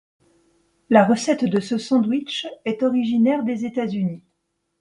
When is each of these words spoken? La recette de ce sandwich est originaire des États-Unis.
La 0.89 1.05
recette 1.05 1.45
de 1.45 1.59
ce 1.59 1.77
sandwich 1.77 2.47
est 2.65 2.81
originaire 2.81 3.43
des 3.43 3.65
États-Unis. 3.65 4.23